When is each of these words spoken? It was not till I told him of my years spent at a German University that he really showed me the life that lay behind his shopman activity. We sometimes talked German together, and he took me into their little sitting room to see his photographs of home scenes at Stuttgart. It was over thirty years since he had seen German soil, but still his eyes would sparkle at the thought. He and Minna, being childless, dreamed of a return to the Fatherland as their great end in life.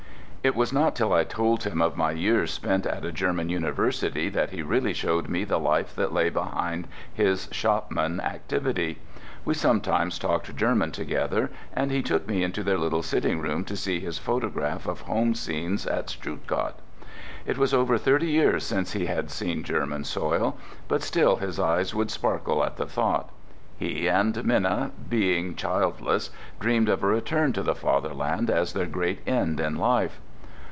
It 0.43 0.55
was 0.55 0.73
not 0.73 0.95
till 0.95 1.13
I 1.13 1.23
told 1.23 1.61
him 1.65 1.83
of 1.83 1.95
my 1.95 2.09
years 2.13 2.49
spent 2.49 2.87
at 2.87 3.05
a 3.05 3.11
German 3.11 3.49
University 3.49 4.27
that 4.29 4.49
he 4.49 4.63
really 4.63 4.91
showed 4.91 5.29
me 5.29 5.43
the 5.43 5.59
life 5.59 5.95
that 5.95 6.13
lay 6.15 6.31
behind 6.31 6.87
his 7.13 7.47
shopman 7.51 8.19
activity. 8.19 8.97
We 9.45 9.53
sometimes 9.53 10.17
talked 10.17 10.55
German 10.57 10.93
together, 10.93 11.51
and 11.75 11.91
he 11.91 12.01
took 12.01 12.27
me 12.27 12.41
into 12.41 12.63
their 12.63 12.79
little 12.79 13.03
sitting 13.03 13.39
room 13.39 13.63
to 13.65 13.77
see 13.77 13.99
his 13.99 14.17
photographs 14.17 14.87
of 14.87 15.01
home 15.01 15.35
scenes 15.35 15.85
at 15.85 16.09
Stuttgart. 16.09 16.73
It 17.45 17.59
was 17.59 17.71
over 17.71 17.99
thirty 17.99 18.29
years 18.31 18.63
since 18.63 18.93
he 18.93 19.05
had 19.05 19.29
seen 19.29 19.61
German 19.61 20.05
soil, 20.05 20.57
but 20.87 21.03
still 21.03 21.35
his 21.35 21.59
eyes 21.59 21.93
would 21.93 22.09
sparkle 22.09 22.65
at 22.65 22.77
the 22.77 22.87
thought. 22.87 23.29
He 23.77 24.07
and 24.07 24.43
Minna, 24.43 24.89
being 25.07 25.53
childless, 25.53 26.31
dreamed 26.59 26.89
of 26.89 27.03
a 27.03 27.07
return 27.07 27.53
to 27.53 27.61
the 27.61 27.75
Fatherland 27.75 28.49
as 28.49 28.73
their 28.73 28.87
great 28.87 29.19
end 29.27 29.59
in 29.59 29.75
life. 29.75 30.19